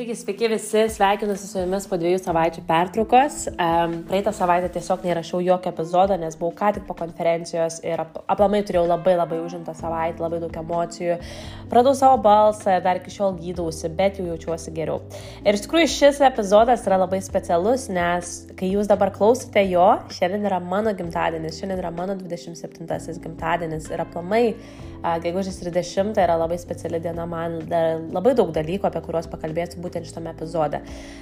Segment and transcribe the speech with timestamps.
[0.00, 3.34] Taigi, sveiki visi, sveikinuosi su jumis po dviejų savaičių pertraukos.
[3.52, 8.16] Um, praeitą savaitę tiesiog neįrašiau jokio epizodo, nes buvau ką tik po konferencijos ir ap
[8.32, 11.18] aplamai turėjau labai labai užimtą savaitę, labai daug emocijų.
[11.68, 15.02] Pradau savo balsą, dar iki šiol gydausi, bet jau jaučiuosi geriau.
[15.44, 20.48] Ir iš tikrųjų šis epizodas yra labai specialus, nes kai jūs dabar klausote jo, šiandien
[20.48, 24.46] yra mano gimtadienis, šiandien yra mano 27-asis gimtadienis ir aplamai
[25.00, 27.58] gegužės 30 yra labai speciali diena man,
[28.12, 30.80] labai daug dalykų, apie kuriuos pakalbėsiu būtent šitame epizode.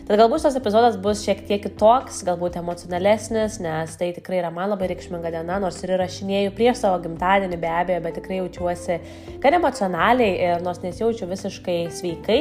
[0.09, 4.73] Tad galbūt šitas epizodas bus šiek tiek kitoks, galbūt emocionalesnis, nes tai tikrai yra man
[4.73, 8.99] labai reikšminga diena, nors ir įrašinėjau prieš savo gimtadienį be abejo, bet tikrai jaučiuosi
[9.43, 12.41] gan emocionaliai ir nors nesijaučiu visiškai sveikai,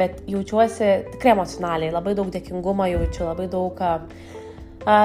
[0.00, 3.94] bet jaučiuosi tikrai emocionaliai, labai daug dėkingumo jaučiu, labai daug a,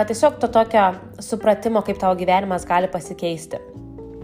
[0.09, 3.72] tiesiog to tokio supratimo, kaip tavo gyvenimas gali pasikeisti.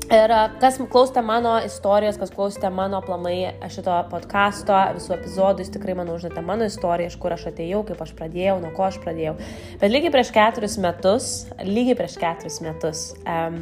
[0.09, 5.93] Ir kas klausėte mano istorijos, kas klausėte mano aplamai šito podkasto, visų epizodų, jūs tikrai,
[5.99, 9.35] manau, žinote mano istoriją, iš kur aš atėjau, kaip aš pradėjau, nuo ko aš pradėjau.
[9.77, 11.29] Bet lygiai prieš keturis metus,
[11.62, 13.62] lygiai prieš keturis metus, um,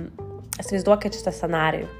[0.63, 1.91] įsivaizduokit šitą scenarijų.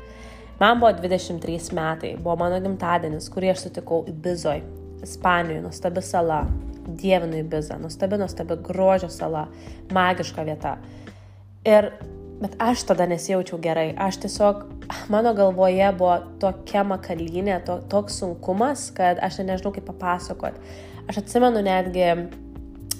[0.64, 4.64] Man buvo 23 metai, buvo mano gimtadienis, kurį aš sutikau Ibizoj,
[5.04, 6.46] Ispanijoje, nuostabi sala,
[6.88, 9.50] dievinu Ibizą, nuostabi, nuostabi grožio sala,
[9.92, 10.78] magiška vieta.
[11.68, 11.92] Ir
[12.38, 13.96] Bet aš tada nesijaučiau gerai.
[13.98, 14.66] Aš tiesiog,
[15.10, 20.60] mano galvoje buvo tokia makalynė, to, toks sunkumas, kad aš nežinau kaip papasakot.
[21.10, 22.06] Aš atsimenu netgi,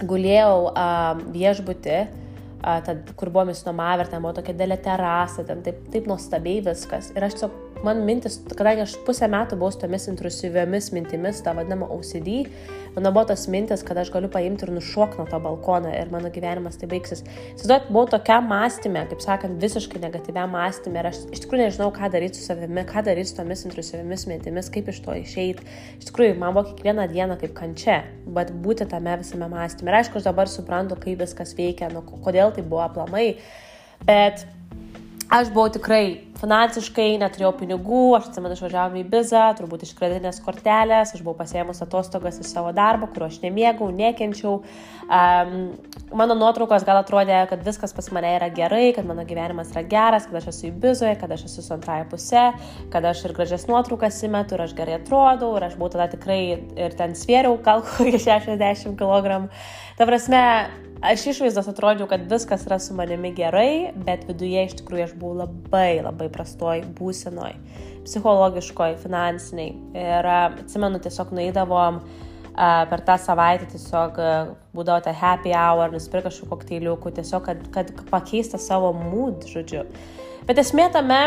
[0.10, 5.86] gulėjau uh, viešbutį, uh, tad, kur buvome įsinomavę ten buvo tokia dėlė terasa, ten taip,
[5.94, 7.12] taip nuostabiai viskas.
[7.14, 11.54] Ir aš tiesiog, man mintis, kadangi aš pusę metų buvau su tomis intrusyviomis mintimis, tą
[11.58, 12.48] vadinamą OCD,
[12.96, 16.32] mano buvo tos mintis, kad aš galiu paimti ir nušokti nuo to balkono ir mano
[16.34, 17.24] gyvenimas tai baigsis.
[17.54, 22.12] Įsivaizduot, buvau tokia mąstymė, kaip sakant, visiškai negatyvia mąstymė ir aš iš tikrųjų nežinau, ką
[22.14, 25.66] daryti su savimi, ką daryti su tomis intrusyviamis mintimis, kaip iš to išeiti.
[26.00, 29.94] Iš tikrųjų, man buvo kiekviena diena kaip kančia, bet būti tame visame mąstymė.
[29.94, 33.28] Ir aišku, aš dabar suprantu, kaip viskas veikia, nu, kodėl tai buvo aplamai.
[34.06, 34.46] Bet
[35.30, 41.14] aš buvau tikrai finansiškai, neturėjau pinigų, aš atsimenu, išvažiavome į bizą, turbūt iš kreditinės kortelės,
[41.16, 44.60] aš buvau pasėmus atostogas į savo darbą, kurio aš nemėgau, nekenčiau.
[45.08, 45.52] Um,
[46.20, 50.28] mano nuotraukos gal atrodė, kad viskas pas mane yra gerai, kad mano gyvenimas yra geras,
[50.30, 52.48] kad aš esu į bizoje, kad aš esu su antraja pusė,
[52.94, 56.42] kad aš ir gražias nuotraukas įmetu ir aš gerai atrodau ir aš buvau tada tikrai
[56.58, 59.48] ir ten svėriau gal kokį 60 kg.
[59.98, 60.44] Ta prasme,
[60.98, 65.44] Aš išvaizdos atrodžiau, kad viskas yra su manimi gerai, bet viduje iš tikrųjų aš buvau
[65.44, 67.56] labai, labai prastoj būsenoj,
[68.08, 69.76] psichologiškoj, finansiniai.
[69.98, 72.02] Ir atsimenu, tiesiog nueidavom
[72.58, 74.18] per tą savaitę tiesiog
[74.78, 79.86] būdavo ta happy hour, nusipirka kažkokių kokteiliukų, tiesiog, kad, kad pakeista savo mood, žodžiu.
[80.48, 81.22] Bet esmė tame,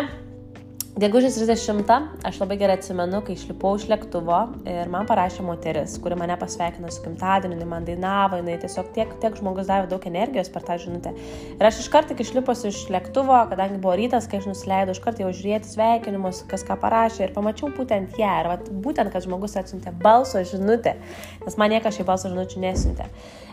[1.00, 6.18] Gegužės 30 aš labai gerai atsimenu, kai išlipau iš lėktuvo ir man parašė moteris, kuri
[6.20, 10.52] mane pasveikino su gimtadieniu, jinai man dainavo, jinai tiesiog tiek, tiek žmogus davė daug energijos
[10.52, 11.14] per tą žinutę.
[11.54, 15.00] Ir aš iš karto, kai išlipus iš lėktuvo, kadangi buvo rytas, kai aš nusileidau, iš
[15.06, 18.34] karto jau žiūrėti sveikinimus, kas ką parašė ir pamačiau būtent ją.
[18.42, 20.98] Ir vat, būtent, kad žmogus atsiuntė balso žinutę,
[21.46, 23.08] nes man niekas šiai balso žinučių nesiuntė.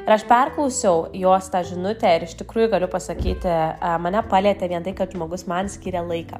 [0.07, 3.51] Ir aš perklausiau jos tą žinutę ir iš tikrųjų galiu pasakyti,
[3.99, 6.39] mane palėtė vien tai, kad žmogus man skiria laiką.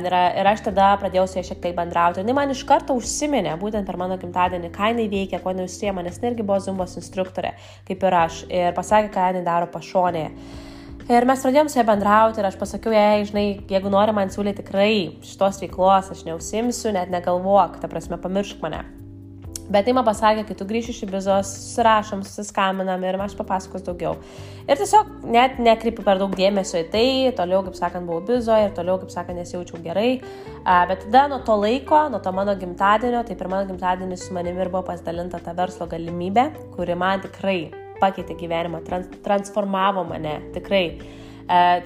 [0.00, 2.24] Ir, aš tada pradėjau su ja šiek tiek bendrauti.
[2.24, 6.16] Jis man iš karto užsiminė, būtent per mano gimtadienį, ką jinai veikia, ko neužsiema, nes
[6.24, 7.52] irgi buvo zumbos instruktorė,
[7.90, 10.32] kaip ir aš, ir pasakė, ką jinai daro pašonėje.
[11.10, 14.62] Ir mes pradėjom su ja bendrauti ir aš pasakiau jai, žinai, jeigu nori man siūlyti
[14.62, 14.94] tikrai
[15.26, 18.86] šitos veiklos, aš neusimsiu, net negalvok, ta prasme, pamiršk mane.
[19.70, 24.16] Bet tai man pasakė, kai tu grįši iš Ibizos, susirašom, susiskaminam ir aš papasakos daugiau.
[24.66, 27.04] Ir tiesiog net nekreipiu per daug dėmesio į tai,
[27.38, 30.08] toliau, kaip sakant, buvau Ibizoje ir toliau, kaip sakant, nesijaučiau gerai.
[30.90, 34.64] Bet tada nuo to laiko, nuo to mano gimtadienio, tai per mano gimtadienį su manimi
[34.64, 37.60] ir buvo pasidalinta ta verslo galimybė, kuri man tikrai
[38.00, 40.84] pakeitė gyvenimą, trans transformavo mane, tikrai.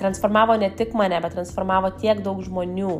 [0.01, 2.97] Transformavo ne tik mane, bet transformavo tiek daug žmonių.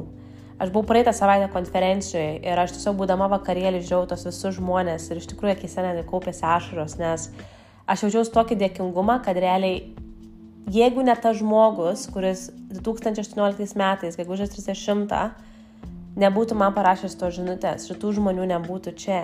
[0.65, 5.19] Aš buvau praeitą savaitę konferencijoje ir aš tiesiog būdama vakarėlį žiūrėjau tos visus žmonės ir
[5.21, 7.27] iš tikrųjų akise net kaupėsi ašaros, nes
[7.85, 9.83] aš jaučiausi tokį dėkingumą, kad realiai,
[10.73, 12.47] jeigu ne tas žmogus, kuris
[12.79, 15.13] 2018 metais, gegužės 30,
[16.25, 19.21] nebūtų man parašęs to žinutės, šitų žmonių nebūtų čia.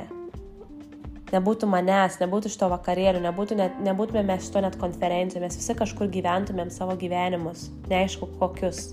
[1.32, 6.12] Nebūtų manęs, nebūtų šito vakarėlių, nebūtų net, nebūtume mes šito net konferencijoje, mes visi kažkur
[6.12, 8.90] gyventumėm savo gyvenimus, neaišku kokius,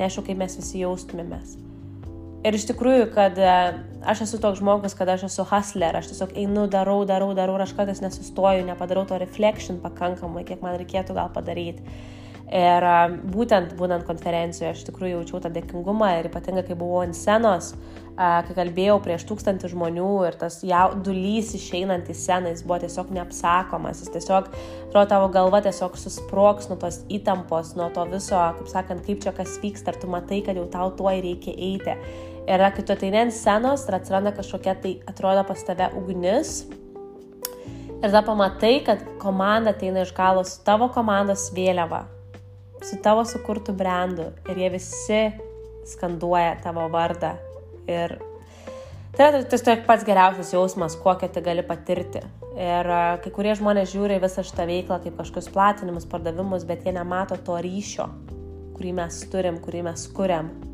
[0.00, 1.58] neaišku kaip mes visi jaustumėmės.
[2.44, 3.52] Ir iš tikrųjų, kad e,
[4.04, 7.72] aš esu toks žmogus, kad aš esu hustler, aš tiesiog einu, darau, darau, darau aš
[7.76, 11.80] kartais nesustoju, nepadarau to reflection pakankamai, kiek man reikėtų gal padaryti.
[12.44, 12.98] Ir e,
[13.32, 17.72] būtent būnant konferencijoje aš tikrųjų jaučiau tą dėkingumą ir ypatingai kai buvau ant scenos,
[18.14, 24.04] kai kalbėjau prieš tūkstantį žmonių ir tas jaudulys išeinant į sceną, jis buvo tiesiog neapsakomas,
[24.04, 24.52] jis tiesiog,
[24.86, 29.34] atrodo, tavo galva tiesiog susproks nuo tos įtampos, nuo to viso, kaip sakant, kaip čia
[29.34, 31.98] kas vyksta, ar tu matai, kad jau tau tuo reikia eiti.
[32.44, 36.66] Ir kai tu ateini ant scenos ir atsiranda kažkokia tai, atrodo pas tave ugnis.
[38.02, 42.04] Ir tada pamatai, kad komanda ateina iš galo su tavo komandos vėliava,
[42.84, 45.24] su tavo sukurtų brandų ir jie visi
[45.88, 47.32] skanduoja tavo vardą
[47.88, 48.16] Ir
[49.14, 52.22] tai yra tiesiog pats geriausias jausmas, kokią tai gali patirti.
[52.54, 52.88] Ir
[53.22, 57.58] kai kurie žmonės žiūri visą šitą veiklą kaip kažkokius platinimus, pardavimus, bet jie nemato to
[57.62, 58.08] ryšio,
[58.76, 60.73] kurį mes turim, kurį mes kuriam, e,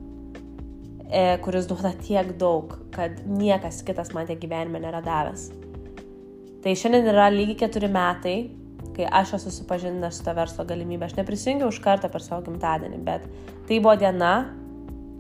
[1.42, 5.48] kuris duoda tiek daug, kad niekas kitas man tiek gyvenime nėra davęs.
[6.60, 8.36] Tai šiandien yra lygiai keturi metai,
[8.96, 11.08] kai aš esu supažindęs su tą verslo galimybę.
[11.08, 13.24] Aš neprisijungiau už kartą per savo gimtadienį, bet
[13.68, 14.34] tai buvo diena,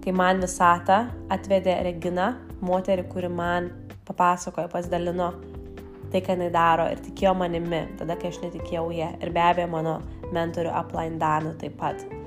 [0.04, 1.02] kai man visatą
[1.32, 3.70] atvedė Regina, moterį, kuri man
[4.08, 5.32] papasakojo, pasidalino
[6.10, 9.12] tai, ką jinai daro ir tikėjo manimi, tada, kai aš netikėjau jie.
[9.22, 10.00] Ir be abejo mano
[10.34, 12.19] mentorių Upline Danu taip pat.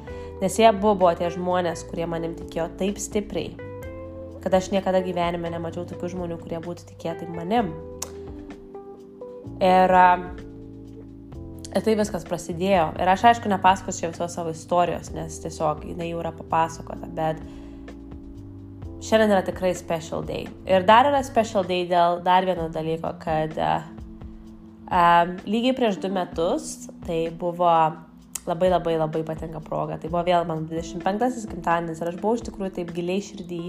[0.43, 3.53] Nes jie buvo tie žmonės, kurie manim tikėjo taip stipriai,
[4.43, 7.71] kad aš niekada gyvenime nemačiau tokių žmonių, kurie būtų tikėję taip manim.
[9.63, 9.95] Ir
[11.73, 12.91] Ir tai viskas prasidėjo.
[13.01, 17.39] Ir aš aišku nepasakosiu visos savo istorijos, nes tiesiog jinai jau yra papasakota, bet
[19.01, 20.45] šiandien yra tikrai special day.
[20.69, 23.87] Ir dar yra special day dėl dar vieno dalyko, kad uh,
[24.85, 27.73] um, lygiai prieš du metus tai buvo
[28.49, 29.97] labai labai labai patinka proga.
[29.97, 33.61] Tai buvo vėl mano 25-asis gimtadienis ir aš buvau iš tikrųjų taip giliai širdį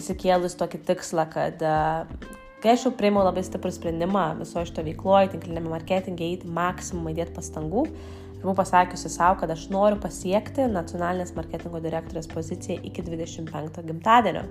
[0.00, 2.30] įsikėlus tokį tikslą, kad uh,
[2.62, 7.34] Kai aš jau priėmiau labai stiprų sprendimą viso šito veikloje, tinklinėme marketingė, įti maksimumą įdėti
[7.34, 7.82] pastangų,
[8.36, 14.44] ir buvau pasakiusi savo, kad aš noriu pasiekti nacionalinės marketingo direktorės poziciją iki 25 gimtadienio.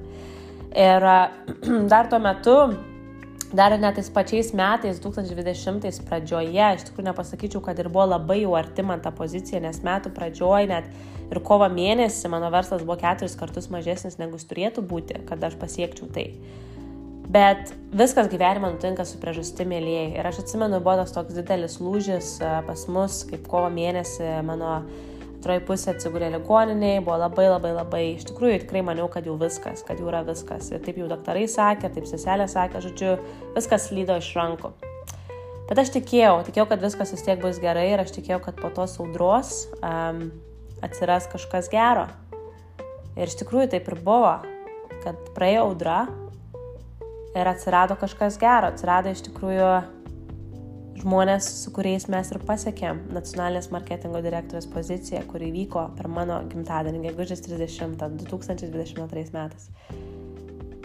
[0.75, 1.07] Ir
[1.94, 2.57] dar tuo metu
[3.53, 8.56] dar net tais pačiais metais, 2020 pradžioje, iš tikrųjų nepasakyčiau, kad ir buvo labai jau
[8.59, 10.89] arti man ta pozicija, nes metų pradžioje net
[11.31, 15.56] ir kovo mėnesį mano verslas buvo keturis kartus mažesnis negu jis turėtų būti, kad aš
[15.59, 16.27] pasiekčiau tai.
[17.31, 20.07] Bet viskas gyvenime nutinka su priežastimi, mėlyjei.
[20.19, 24.81] Ir aš atsimenu, buvo tas toks didelis lūžis e, pas mus, kaip kovo mėnesį mano
[25.41, 29.81] antroji pusė atsigulė ligoniniai, buvo labai labai labai, iš tikrųjų tikrai maniau, kad jau viskas,
[29.88, 30.69] kad jau yra viskas.
[30.69, 33.15] Ir taip jau daktarai sakė, taip seselė sakė, žodžiu,
[33.57, 34.69] viskas lydo iš rankų.
[35.71, 38.69] Bet aš tikėjau, tikėjau, kad viskas vis tiek bus gerai ir aš tikėjau, kad po
[38.75, 40.27] tos audros um,
[40.85, 42.05] atsiras kažkas gero.
[43.17, 44.35] Ir iš tikrųjų taip ir buvo,
[45.01, 46.03] kad praėjo audra,
[47.33, 49.71] ir atsirado kažkas gero, atsirado iš tikrųjų
[51.01, 57.01] žmonės, su kuriais mes ir pasiekėm nacionalinės marketingo direktorės poziciją, kuri vyko per mano gimtadienį,
[57.09, 59.69] gegužės 30, 2022 metais.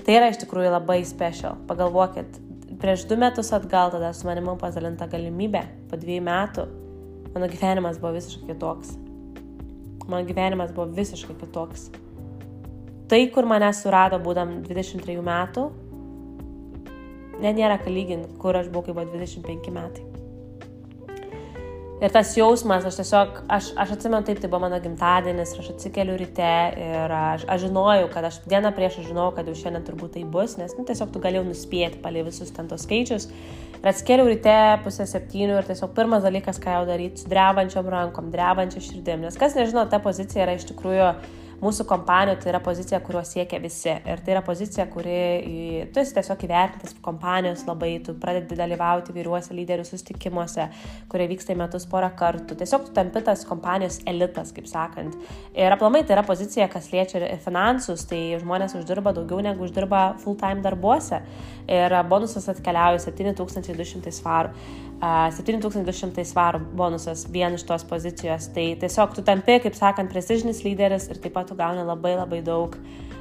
[0.06, 1.58] Tai yra iš tikrųjų labai special.
[1.68, 2.38] Pagalvokit,
[2.80, 6.66] prieš du metus atgal tada su manimi pasidalinta galimybė, po dviejų metų
[7.34, 8.94] mano gyvenimas buvo visiškai kitoks.
[10.06, 11.90] Mano gyvenimas buvo visiškai kitoks.
[13.10, 15.66] Tai, kur mane surado būdam 23 metų,
[17.42, 20.06] net nėra ką lyginti, kur aš buvau, kai buvo 25 metai.
[21.96, 26.18] Ir tas jausmas, aš tiesiog, aš, aš atsimenu taip, tai buvo mano gimtadienis, aš atsikeliu
[26.20, 30.12] ryte ir aš, aš žinojau, kad aš dieną prieš aš žinojau, kad jau šiandien turbūt
[30.18, 33.30] tai bus, nes nu, tiesiog tu galėjau nuspėti palei visus ten tos skaičius.
[33.78, 38.28] Ir atsikeliu ryte pusę septynių ir tiesiog pirmas dalykas, ką jau daryti, su drebančiom rankom,
[38.34, 39.24] drebančia širdim.
[39.24, 41.08] Nes kas nežino, ta pozicija yra iš tikrųjų
[41.62, 43.92] mūsų kompanijų tai yra pozicija, kurio siekia visi.
[43.92, 45.16] Ir tai yra pozicija, kuri,
[45.92, 50.68] tu esi tiesiog įvertintas kompanijos labai, tu pradedi dalyvauti vyriuose lyderių sustikimuose,
[51.12, 52.58] kurie vyksta į metus porą kartų.
[52.60, 55.16] Tiesiog tu tampi tas kompanijos elitas, kaip sakant.
[55.56, 60.08] Ir aplamai tai yra pozicija, kas liečia ir finansus, tai žmonės uždirba daugiau negu uždirba
[60.22, 61.22] full-time darbuose.
[61.66, 64.52] Ir bonusas atkeliauja 7200 svarų.
[65.00, 68.48] 7200 svarų bonusas vien iš tos pozicijos.
[68.54, 72.40] Tai tiesiog tu tampi, kaip sakant, prestižinis lyderis ir taip pat tu gauni labai labai
[72.44, 72.78] daug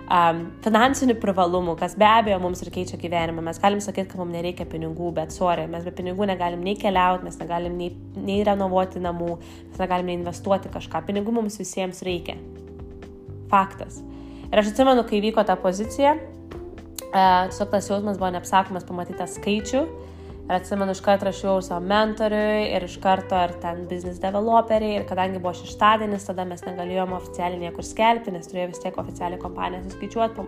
[0.08, 3.44] um, finansinių privalumų, kas be abejo mums ir keičia gyvenimą.
[3.44, 7.28] Mes galim sakyti, kad mums nereikia pinigų, bet sorry, mes be pinigų negalim nei keliauti,
[7.28, 9.36] mes negalim nei, nei renovuoti namų,
[9.74, 11.04] mes negalim nei investuoti kažką.
[11.10, 12.38] Pinigų mums visiems reikia.
[13.52, 14.00] Faktas.
[14.48, 19.28] Ir aš atsimenu, kai vyko ta pozicija, uh, tiesiog tas jausmas buvo neapsakomas pamatyti tą
[19.36, 19.88] skaičių
[20.46, 25.00] Ir atsimenu, iš karto rašiau savo mentoriui ir iš karto ar ten business developeriai.
[25.00, 29.42] Ir kadangi buvo šeštadienis, tada mes negalėjom oficialiai niekur skelbti, nes turėjo vis tiek oficialiai
[29.42, 30.46] kompaniją suskaičiuoti.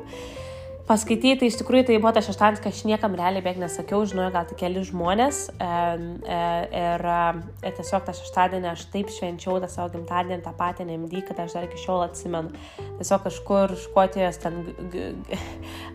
[0.87, 4.45] paskaityti, iš tikrųjų tai buvo tas šeštadienis, kai aš niekam realiai beveik nesakiau, žinojau gal
[4.47, 6.37] tik keli žmonės e, e,
[6.79, 7.03] ir,
[7.67, 11.57] ir tiesiog tą šeštadienį aš taip švenčiau tą savo gimtadienį, tą patį NMD, kad aš
[11.57, 12.53] dar iki šiol atsimenu.
[13.01, 14.61] Tiesiog kažkur škotijos ten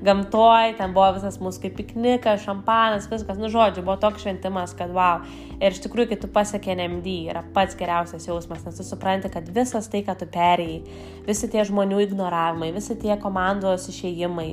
[0.03, 4.91] gamtoj, ten buvo visas mūsų kaip piknikas, šampanas, viskas, nu žodžiu, buvo toks šventimas, kad
[4.95, 5.23] wow.
[5.63, 9.47] Ir iš tikrųjų, kai tu pasiekė NMD, yra pats geriausias jausmas, nes tu supranti, kad
[9.55, 10.83] visas tai, ką tu perėjai,
[11.29, 14.51] visi tie žmonių ignoravimai, visi tie komandos išėjimai,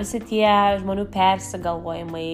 [0.00, 0.48] visi tie
[0.80, 2.28] žmonių persigalvojimai,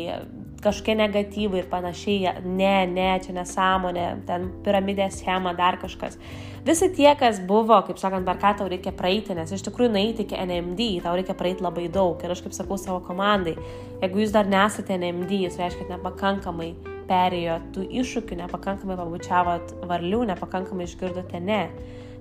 [0.64, 6.18] kažkokie negatyvai ir panašiai, ne, ne, čia nesąmonė, ten piramidės schema, dar kažkas.
[6.64, 10.24] Visi tie, kas buvo, kaip sakant, per ką tau reikia praeiti, nes iš tikrųjų nueiti
[10.24, 12.16] iki NMD, tau reikia praeiti labai daug.
[12.24, 13.52] Ir aš kaip sakau savo komandai,
[14.00, 16.72] jeigu jūs dar nesate NMD, jūs reiškia, nepakankamai
[17.04, 21.62] perėjo tų iššūkių, nepakankamai pabučiavot varlių, nepakankamai išgirdote ne.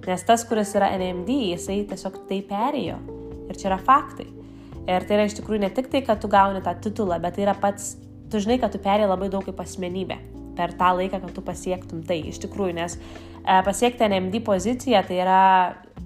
[0.04, 3.00] Nes tas, kuris yra NMD, jisai tiesiog tai perėjo.
[3.48, 4.28] Ir čia yra faktai.
[4.84, 7.46] Ir tai yra iš tikrųjų ne tik tai, kad tu gauni tą titulą, bet tai
[7.46, 7.94] yra pats,
[8.34, 10.18] tu žinai, kad tu perėjai labai daug kaip asmenybė
[10.58, 12.20] per tą laiką, kad tu pasiektum tai.
[12.30, 15.42] Iš tikrųjų, nes e, pasiekti NMD poziciją tai yra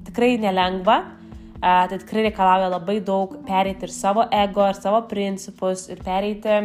[0.07, 1.01] tikrai nelengva,
[1.57, 6.61] e, tai tikrai reikalauja labai daug pereiti ir savo ego, ir savo principus, ir pereiti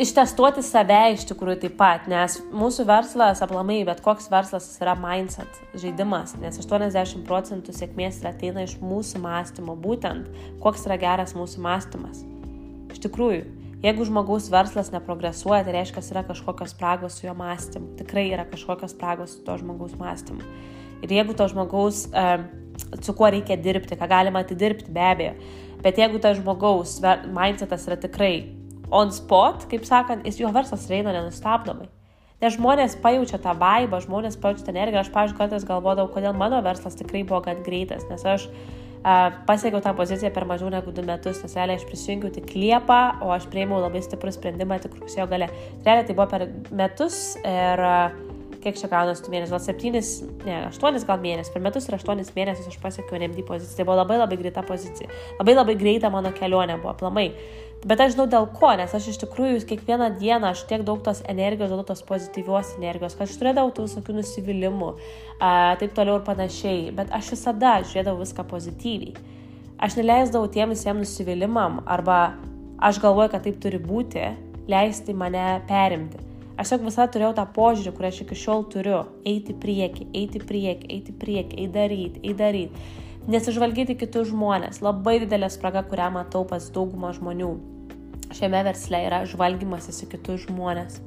[0.00, 5.60] ištestuoti save iš tikrųjų taip pat, nes mūsų verslas, aplamai, bet koks verslas yra mindset,
[5.76, 10.30] žaidimas, nes 80 procentų sėkmės ateina iš mūsų mąstymo, būtent
[10.62, 12.22] koks yra geras mūsų mąstymas.
[12.94, 13.44] Iš tikrųjų,
[13.82, 18.94] jeigu žmogaus verslas neprogresuoja, tai reiškia, yra kažkokios spragos su jo mąstymu, tikrai yra kažkokios
[18.94, 20.44] spragos su to žmogaus mąstymu.
[21.00, 22.06] Ir jeigu to žmogaus,
[23.00, 25.36] su kuo reikia dirbti, ką galima atidirbti, be abejo,
[25.84, 26.98] bet jeigu tas žmogaus
[27.32, 28.34] mindsetas yra tikrai
[28.90, 31.88] on spot, kaip sakant, jis jo verslas eina nenustabdomai.
[32.40, 35.02] Nes žmonės pajaučia tą vaibą, žmonės pajaučia tą energiją.
[35.02, 39.80] Aš, pavyzdžiui, kartais galvodavau, kodėl mano verslas tikrai buvo gan greitas, nes aš uh, pasiekiau
[39.84, 43.46] tą poziciją per mažiau negu du metus, nes realiai aš prisijungiau tik Liepą, o aš
[43.52, 45.48] prieimiau labai stiprų sprendimą tik rugsėjo gale.
[45.86, 46.48] Realiai tai buvo per
[46.82, 48.29] metus ir uh,
[48.62, 50.10] kiek čia gaunasi tų mėnesių, gal septynis,
[50.44, 53.78] ne, aštuonis gal mėnesius, per metus ir aštuonis mėnesius aš pasiekiau NMD poziciją.
[53.78, 55.10] Tai buvo labai labai greita pozicija.
[55.40, 57.30] Labai labai greita mano kelionė buvo, plamai.
[57.80, 61.22] Bet aš žinau dėl ko, nes aš iš tikrųjų kiekvieną dieną aš tiek daug tos
[61.32, 64.90] energijos, daug tos pozityvios energijos, kad aš turėdavau tų visokių nusivylimų,
[65.40, 69.16] a, taip toliau ir panašiai, bet aš visada žiūrėdavau viską pozityviai.
[69.80, 72.34] Aš neleisdavau tiem visiems nusivylimam arba
[72.84, 74.28] aš galvoju, kad taip turi būti,
[74.68, 76.29] leisti mane perimti.
[76.60, 78.98] Aš tiesiog visada turėjau tą požiūrį, kurį aš iki šiol turiu-
[79.32, 84.80] eiti prieki, eiti prieki, eiti prieki, eiti daryti, eiti daryti nesižvalgyti kitus žmonės.
[84.84, 87.52] Labai didelė spraga, kurią matau pas daugumą žmonių
[88.36, 91.00] šiame versle yra žvalgymasis į kitus žmonės.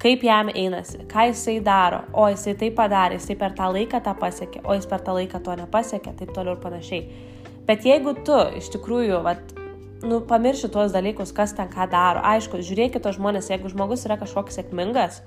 [0.00, 4.14] Kaip jam einasi, ką jisai daro, o jisai tai padarė, jisai per tą laiką tą
[4.16, 7.02] pasiekė, o jis per tą laiką to nepasiekė, taip toliau ir panašiai.
[7.68, 9.52] Bet jeigu tu iš tikrųjų, vat,
[10.02, 14.16] nu, pamirši tuos dalykus, kas ten ką daro, aišku, žiūrėkit tos žmonės, jeigu žmogus yra
[14.20, 15.20] kažkoks sėkmingas,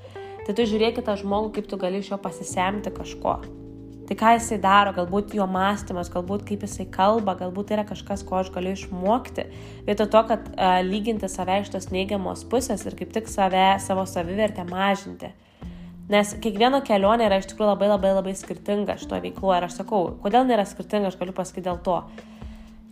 [0.46, 3.42] tai tu žiūrėkit tą žmogų, kaip tu gali iš jo pasisemti kažko.
[4.04, 8.26] Tai ką jisai daro, galbūt jo mąstymas, galbūt kaip jisai kalba, galbūt tai yra kažkas,
[8.28, 9.46] ko aš galiu išmokti.
[9.88, 14.04] Vietoj to, kad uh, lyginti save iš tos neigiamos pusės ir kaip tik save, savo
[14.10, 15.32] savivertę mažinti.
[16.12, 20.10] Nes kiekviena kelionė yra iš tikrųjų labai labai labai skirtinga šito veiklo ir aš sakau,
[20.20, 22.02] kodėl nėra skirtinga, aš galiu pasakyti dėl to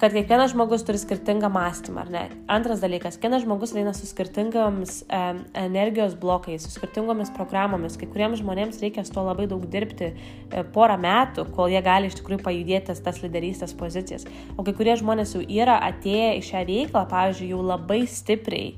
[0.01, 2.21] kad kiekvienas žmogus turi skirtingą mąstymą, ar ne?
[2.49, 5.19] Antras dalykas, kiekvienas žmogus eina su skirtingomis e,
[5.61, 7.99] energijos blokais, su skirtingomis programomis.
[8.01, 12.09] Kai kuriems žmonėms reikia su to labai daug dirbti e, porą metų, kol jie gali
[12.09, 14.25] iš tikrųjų pajudėti tas lyderystės pozicijas.
[14.57, 18.73] O kai kurie žmonės jau yra atėję į šią veiklą, pavyzdžiui, jau labai stipriai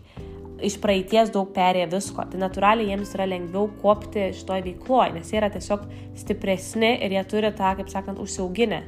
[0.64, 2.28] iš praeities daug perėję visko.
[2.34, 5.88] Tai natūraliai jiems yra lengviau kopti šitoje veikloje, nes jie yra tiesiog
[6.20, 8.84] stipresni ir jie turi tą, kaip sakant, užsiauginę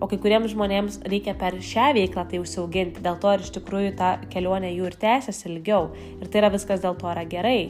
[0.00, 3.92] o kai kuriems žmonėms reikia per šią veiklą tai užsiauginti, dėl to ir iš tikrųjų
[3.98, 5.90] ta kelionė jų ir tęsiasi ilgiau.
[6.20, 7.60] Ir tai yra viskas dėl to yra gerai.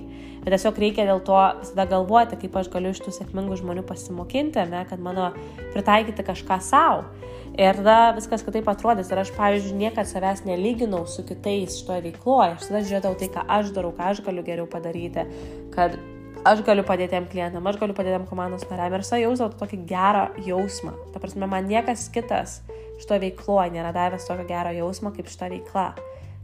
[0.45, 4.66] Bet tiesiog reikia dėl to visada galvoti, kaip aš galiu iš tų sėkmingų žmonių pasimokinti,
[4.69, 5.31] ne, kad mano
[5.73, 7.07] pritaikyti kažką savo.
[7.54, 9.12] Ir tada viskas kitaip atrodys.
[9.12, 12.59] Ir aš, pavyzdžiui, niekada savęs nelyginau su kitais šitoje veikloje.
[12.59, 15.25] Aš tada žiūrėjau tai, ką aš darau, ką aš galiu geriau padaryti,
[15.73, 15.97] kad
[16.45, 19.83] aš galiu padėti tiem klientam, aš galiu padėti tiem komandos nariam ir aš jausdavau tokį
[19.89, 20.95] gerą jausmą.
[21.13, 22.61] Ta prasme, man niekas kitas
[23.01, 25.89] šito veikloje nėra davęs tokio gero jausmo kaip šita veikla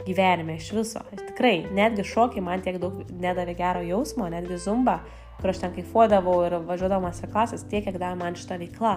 [0.07, 1.03] gyvenime iš viso.
[1.13, 5.01] Ir tikrai, netgi šokiai man tiek daug nedavė gero jausmo, netgi zumba,
[5.41, 8.97] kur aš ten kaifuodavau ir važiuodamas į klasės, tiek, kiek davė man šita veikla.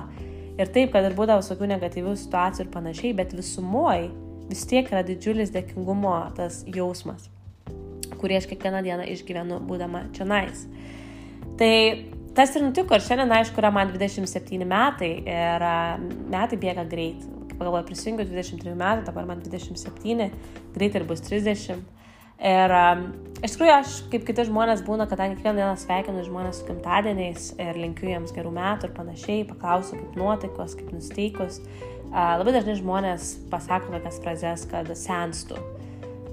[0.53, 4.12] Ir taip, kad ir būdavo visokių negatyvių situacijų ir panašiai, bet visumoji
[4.50, 7.29] vis tiek yra didžiulis dėkingumo tas jausmas,
[8.23, 10.63] kurį aš kiekvieną dieną išgyvenu būdama čia nais.
[11.59, 11.73] Tai
[12.37, 15.65] tas ir nutiko ir šiandien, aišku, yra man 27 metai ir
[16.31, 17.29] metai bėga greit.
[17.53, 20.31] pagalvoju, prisijungiu 23 metų, dabar man 27,
[20.73, 21.83] greitai ir bus 30.
[22.43, 23.03] Ir um,
[23.45, 27.77] iš tikrųjų aš, kaip kiti žmonės būna, kadangi kiekvieną dieną sveikinu žmonės su gimtadieniais ir
[27.79, 31.61] linkiu jiems gerų metų ir panašiai, paklausiu kaip nuotaikos, kaip nusteikus.
[32.09, 35.82] Uh, labai dažnai žmonės pasako tokias frazes, kad senstu uh,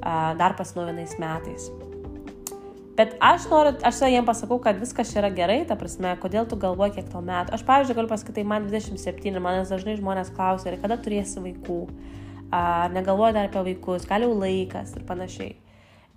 [0.01, 1.71] dar pasinaujinais metais.
[3.01, 6.59] Bet aš noriu, aš jiems pasakau, kad viskas čia yra gerai, ta prasme, kodėl tu
[6.61, 7.55] galvoji, kiek tau metų.
[7.57, 11.79] Aš, pavyzdžiui, galiu pasakyti, tai man 27 ir manęs dažnai žmonės klausia, kada turėsi vaikų,
[12.53, 15.55] ar negalvoji dar apie vaikus, gal jau laikas ir panašiai.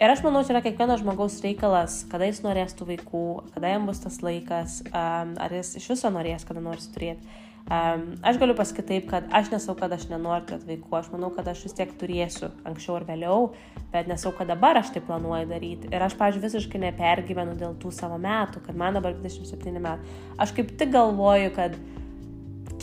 [0.03, 3.23] Ir aš manau, čia yra kiekvieno žmogaus reikalas, kada jis norės tų vaikų,
[3.53, 7.23] kada jam bus tas laikas, ar jis iš viso norės kada nors turėti.
[7.63, 11.29] Um, aš galiu pasakyti taip, kad aš nesau, kad aš nenoriu turėti vaikų, aš manau,
[11.31, 13.45] kad aš vis tiek turėsiu anksčiau ar vėliau,
[13.93, 15.87] bet nesau, kad dabar aš tai planuoju daryti.
[15.87, 20.17] Ir aš, pažiūrėjau, visiškai nepergyvenu dėl tų savo metų, kad man dabar 27 metų.
[20.43, 21.79] Aš kaip tik galvoju, kad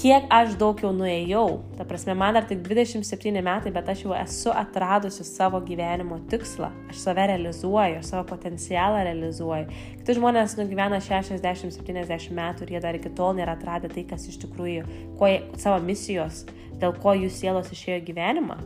[0.00, 1.60] kiek aš daug jau nuėjau.
[1.76, 6.70] Ta prasme, man dar tik 27 metai, bet aš jau esu atradusi savo gyvenimo tikslą.
[6.92, 9.68] Aš save realizuoju, aš savo potencialą realizuoju.
[10.00, 14.40] Kiti žmonės nugyvena 60-70 metų ir jie dar iki tol nėra atradę tai, kas iš
[14.46, 14.88] tikrųjų,
[15.20, 16.44] jie, savo misijos,
[16.80, 18.60] dėl ko jų sielos išėjo gyvenimą.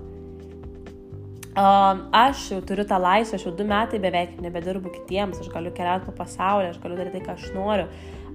[1.55, 5.71] Um, aš jau turiu tą laisvę, aš jau du metai beveik nebedirbu kitiems, aš galiu
[5.75, 7.85] keliauti po pasaulį, aš galiu daryti tai, ką aš noriu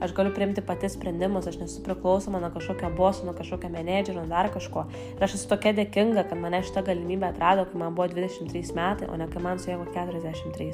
[0.02, 4.30] aš galiu priimti pati sprendimus, aš nesu priklausoma nuo kažkokio boso, nuo kažkokio menedžerio, nuo
[4.32, 4.86] dar kažko.
[5.16, 9.10] Ir aš esu tokia dėkinga, kad mane šitą galimybę atrado, kai man buvo 23 metai,
[9.10, 10.70] o ne kai man suėjo 43.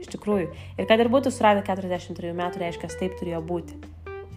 [0.00, 0.52] Iš tikrųjų.
[0.80, 3.80] Ir kad ir būtų suradę 43 metų, reiškia, taip turėjo būti.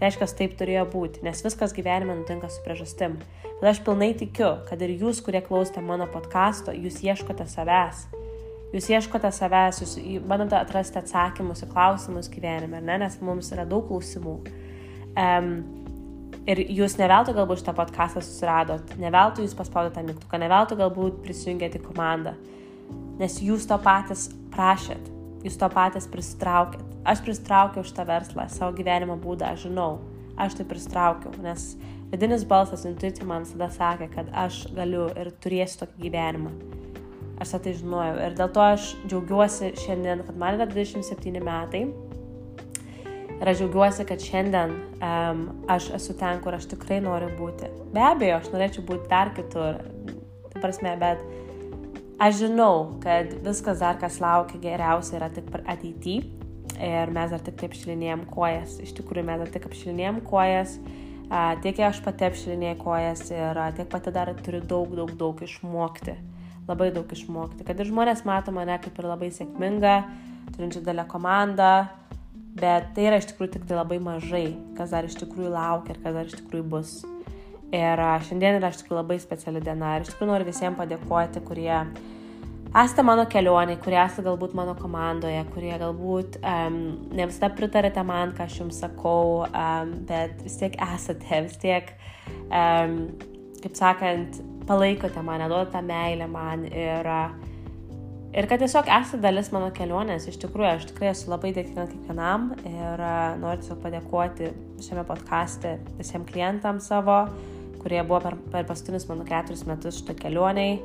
[0.02, 3.20] Reiškia, taip turėjo būti, nes viskas gyvenime nutinka su priežastim.
[3.62, 8.10] Bet aš pilnai tikiu, kad ir jūs, kurie klausote mano podkasto, jūs ieškote savęs
[8.74, 12.98] jūs ieškote savęs, jūs bandote atrasti atsakymus į klausimus gyvenime, ne?
[13.06, 14.36] nes mums yra daug klausimų.
[15.14, 15.52] Um,
[16.50, 20.80] ir jūs ne veltui galbūt šitą podcastą susiradot, ne veltui jūs paspaudėte mygtuką, ne veltui
[20.82, 22.36] galbūt prisijungėte į komandą,
[23.22, 25.12] nes jūs to patys prašėt,
[25.46, 26.82] jūs to patys pristraukėt.
[27.04, 29.98] Aš pristraukiau šitą verslą, savo gyvenimo būdą, aš žinau,
[30.40, 31.74] aš tai pristraukiau, nes
[32.14, 36.83] vidinis balsas, intuicija man visada sakė, kad aš galiu ir turėsiu tokį gyvenimą.
[37.42, 38.18] Aš tai žinojau.
[38.22, 41.88] Ir dėl to aš džiaugiuosi šiandien, kad man yra 27 metai.
[43.40, 45.42] Ir aš džiaugiuosi, kad šiandien um,
[45.72, 47.72] aš esu ten, kur aš tikrai noriu būti.
[47.96, 49.82] Be abejo, aš norėčiau būti dar kitur.
[50.60, 51.24] Prasme, bet
[52.22, 56.30] aš žinau, kad viskas dar, kas laukia geriausia, yra tik ateityje.
[56.84, 58.78] Ir mes dar tik taip šilinėjom kojas.
[58.82, 60.78] Iš tikrųjų, mes dar tik apšilinėjom kojas.
[61.66, 66.16] Tiek aš pati apšilinėjau kojas ir tiek pati dar turiu daug, daug, daug išmokti
[66.68, 67.66] labai daug išmokti.
[67.68, 69.98] Kad ir žmonės mato mane kaip ir labai sėkmingą,
[70.56, 71.74] turinčią didelę komandą,
[72.60, 74.46] bet tai yra iš tikrųjų tik tai labai mažai,
[74.78, 76.96] kas dar iš tikrųjų laukia ir kas dar iš tikrųjų bus.
[77.74, 81.80] Ir šiandien yra iš tikrųjų labai speciali diena ir iš tikrųjų noriu visiems padėkoti, kurie
[82.74, 86.80] esate mano kelioniai, kurie esate galbūt mano komandoje, kurie galbūt um,
[87.14, 91.94] ne visada pritarėte man, ką aš jums sakau, um, bet vis tiek esate, vis tiek,
[92.50, 92.98] um,
[93.62, 97.10] kaip sakant, palaikote mane, duodate meilę man ir,
[98.34, 100.28] ir kad tiesiog esate dalis mano kelionės.
[100.30, 103.08] Iš tikrųjų, aš tikrai esu labai dėkinga kiekvienam ir
[103.42, 107.24] noriu tiesiog padėkoti šiame podkastė visiems klientams savo,
[107.84, 110.78] kurie buvo per, per paskutinius mano keturis metus šitą kelioniai,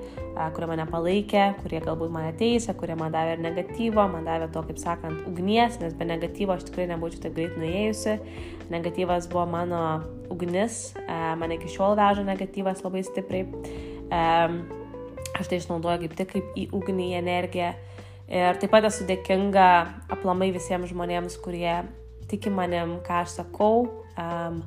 [0.57, 4.65] kurie mane palaikė, kurie galbūt mane teisė, kurie man davė ir negatyvo, man davė to,
[4.67, 8.19] kaip sakant, ugnies, nes be negatyvo aš tikrai nebūčiau taip greit nuėjusi.
[8.69, 9.83] Negatyvas buvo mano
[10.29, 13.47] ugnis, mane iki šiol veža negatyvas labai stipriai.
[15.39, 17.71] Aš tai išnaudoju kaip tik kaip į ugnį, į energiją.
[18.29, 19.69] Ir taip pat esu dėkinga
[20.13, 21.79] aplamai visiems žmonėms, kurie
[22.29, 23.87] tiki manim, ką aš sakau,
[24.21, 24.61] um,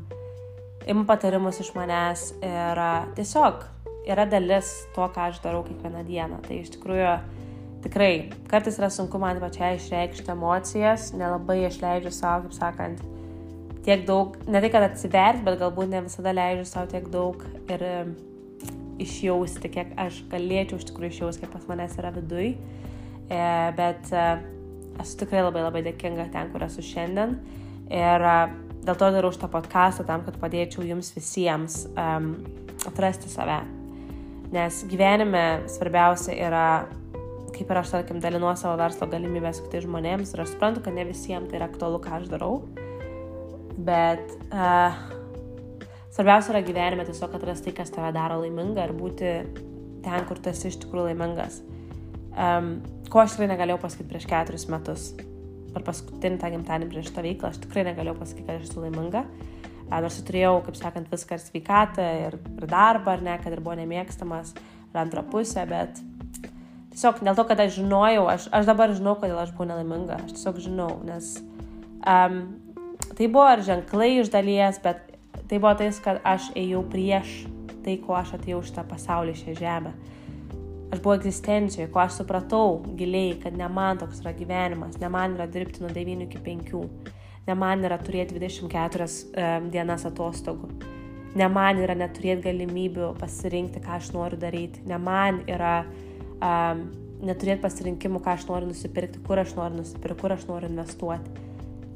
[0.90, 3.68] ima patarimus iš manęs ir uh, tiesiog
[4.10, 6.42] yra dalis to, ką aš darau kiekvieną dieną.
[6.48, 7.14] Tai iš tikrųjų
[7.86, 8.12] tikrai
[8.50, 13.06] kartais yra sunku man pačiai išreikšti emocijas, nelabai išleidžiu savo, kaip sakant,
[13.86, 17.42] tiek daug, ne tai kad atsivert, bet galbūt ne visada leidžiu savo tiek daug
[17.72, 17.86] ir
[19.02, 22.54] išjausti, kiek aš galėčiau iš tikrųjų išjausti, kiek pas manęs yra viduj.
[23.32, 23.44] E,
[23.78, 24.26] bet e,
[25.02, 27.38] esu tikrai labai labai dėkinga ten, kur esu šiandien.
[27.92, 28.38] Ir e,
[28.86, 32.34] dėl to darau šitą podcastą tam, kad padėčiau jums visiems um,
[32.90, 33.62] atrasti save.
[34.52, 36.66] Nes gyvenime svarbiausia yra,
[37.56, 41.08] kaip ir aš, tarkim, dalinuoju savo verslo galimybės kitai žmonėms ir aš suprantu, kad ne
[41.08, 42.58] visiems tai yra aktualu, ką aš darau.
[43.88, 44.98] Bet uh,
[46.14, 49.32] svarbiausia yra gyvenime tiesiog atrasti tai, kas tave daro laimingą ir būti
[50.06, 51.62] ten, kur tu esi iš tikrųjų laimingas.
[52.32, 52.78] Um,
[53.12, 55.10] ko aš tikrai negalėjau pasakyti prieš keturis metus.
[55.72, 59.26] Per paskutinį tą gimtadienį prieš tą veiklą aš tikrai negalėjau pasakyti, kad aš esu laiminga.
[59.92, 63.76] Nors turėjau, kaip sakant, viską ir sveikatą, ir, ir darbą, ar ne, kad ir buvo
[63.76, 64.54] nemėgstamas,
[64.88, 66.00] ir antrą pusę, bet
[66.94, 70.38] tiesiog dėl to, kad aš žinojau, aš, aš dabar žinau, kodėl aš buvau nelaiminga, aš
[70.38, 71.34] tiesiog žinau, nes
[72.08, 72.40] um,
[73.18, 75.02] tai buvo ir ženklai iš dalies, bet
[75.50, 77.42] tai buvo tais, kad aš ėjau prieš
[77.86, 79.94] tai, ko aš atėjau šitą pasaulį, šią žemę.
[80.92, 85.38] Aš buvau egzistencijoje, ko aš supratau giliai, kad ne man toks yra gyvenimas, ne man
[85.38, 86.74] yra dirbti nuo 9 iki 5,
[87.48, 90.72] ne man yra turėti 24 um, dienas atostogų,
[91.40, 96.84] ne man yra neturėti galimybių pasirinkti, ką aš noriu daryti, ne man yra um,
[97.24, 101.50] neturėti pasirinkimų, ką aš noriu nusipirkti, kur aš noriu nusipirkti, kur aš noriu investuoti.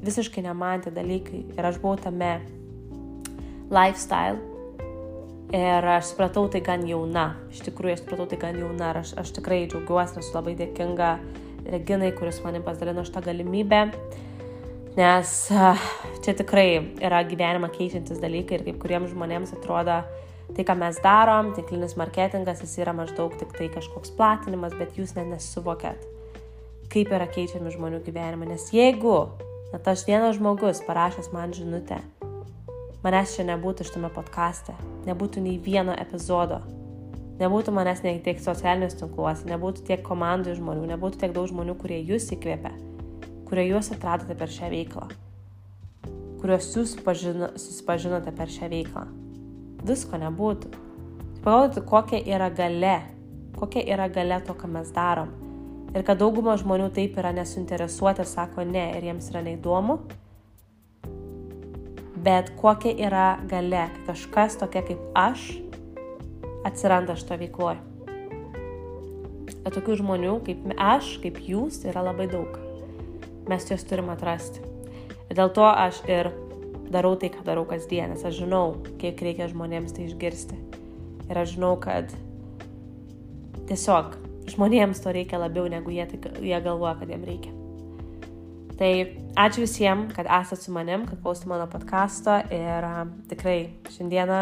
[0.05, 1.45] Visiškai ne man tie dalykai.
[1.55, 2.37] Ir aš buvau tame
[3.73, 4.37] lifestyle.
[5.55, 7.31] Ir aš supratau tai gan jauna.
[7.53, 8.91] Iš tikrųjų, aš supratau tai gan jauna.
[8.93, 11.11] Ir aš, aš tikrai džiaugiuosi, esu labai dėkinga
[11.65, 13.79] Reginai, kuris manim pasidalino šitą galimybę.
[14.95, 15.31] Nes
[16.23, 16.67] čia tikrai
[17.03, 19.97] yra gyvenimą keičiantis dalykai ir kaip kuriems žmonėms atrodo,
[20.53, 25.15] tai, ką mes darom, tinklinis marketingas, jis yra maždaug tik tai kažkoks platinimas, bet jūs
[25.17, 26.05] net nesuvokėt,
[26.93, 28.53] kaip yra keičiami žmonių gyvenimai.
[28.53, 29.17] Nes jeigu,
[29.73, 31.99] na, tas vienas žmogus parašęs man žinutę,
[33.05, 34.77] manęs čia nebūtų šitame podkaste,
[35.09, 36.61] nebūtų nei vieno epizodo,
[37.41, 41.99] nebūtų manęs nei tiek socialiniuose tinkluose, nebūtų tiek komandų žmonių, nebūtų tiek daug žmonių, kurie
[42.01, 42.73] jūs įkvėpia,
[43.49, 45.11] kurie jūs atradote per šią veiklą,
[46.41, 49.05] kuriuos jūs susipažinote per šią veiklą
[49.85, 50.71] visko nebūtų.
[51.45, 52.97] Pagalvoti, kokia yra gale,
[53.57, 55.29] kokia yra gale to, ką mes darom.
[55.95, 59.95] Ir kad dauguma žmonių taip yra nesuinteresuoti ir sako ne ir jiems yra neįdomu.
[62.25, 65.45] Bet kokia yra gale, kai kažkas tokia kaip aš
[66.67, 67.79] atsiranda šito veikloje.
[69.55, 72.59] Ir tokių žmonių kaip aš, kaip jūs yra labai daug.
[73.47, 74.65] Mes juos turim atrasti.
[75.29, 76.33] Ir dėl to aš ir
[76.91, 80.59] darau tai, ką darau kasdien, nes aš žinau, kiek reikia žmonėms tai išgirsti.
[81.29, 82.11] Ir aš žinau, kad
[83.69, 84.24] tiesiog
[84.55, 87.53] žmonėms to reikia labiau, negu jie, tai, jie galvoja, kad jiems reikia.
[88.75, 88.91] Tai
[89.39, 94.39] ačiū visiems, kad esate su manim, kad klausėte mano podcast'o ir uh, tikrai šiandieną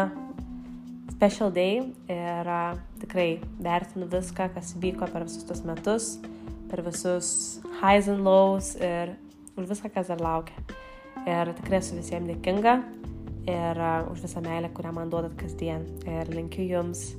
[1.12, 1.76] special day
[2.10, 3.28] ir uh, tikrai
[3.62, 6.08] vertinu viską, kas vyko per visus tos metus,
[6.70, 9.14] per visus highs and lows ir
[9.54, 10.58] už viską, kas dar laukia.
[11.24, 12.74] Ir tikrai esu visiems dėkinga
[13.46, 15.86] ir uh, už visą meilę, kurią man duodat kasdien.
[16.10, 17.12] Ir linkiu jums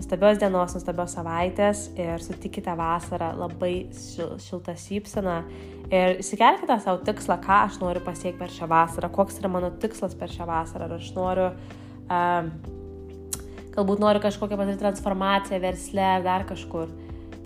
[0.00, 5.36] nuostabios dienos, nuostabios savaitės ir sutikite vasarą labai šil, šiltą šypseną
[5.92, 10.16] ir įsikelkite savo tikslą, ką aš noriu pasiekti per šią vasarą, koks yra mano tikslas
[10.16, 10.88] per šią vasarą.
[10.88, 11.50] Ar aš noriu,
[12.08, 12.50] um,
[13.76, 16.88] galbūt noriu kažkokią padaryti transformaciją versle ar dar kažkur.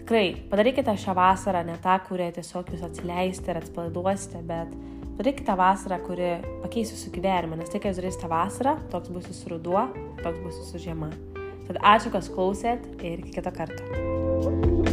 [0.05, 4.75] Tikrai padarykite šią vasarą ne tą, kurią tiesiog jūs atsileisite ir atspalduosite, bet
[5.15, 6.33] Darykite vasarą, kuri
[6.65, 9.87] pakeis jūsų gyvenimą, nes tai, ką jūs darysite vasarą, toks bus jūsų ruduo,
[10.25, 11.13] toks bus jūsų žiema.
[11.69, 14.84] Tad ačiū, kas klausėt ir iki kito karto.